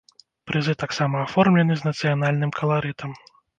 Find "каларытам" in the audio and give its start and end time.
2.59-3.11